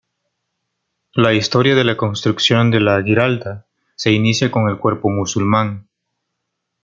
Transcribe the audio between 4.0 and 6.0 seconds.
inicia con el cuerpo musulmán.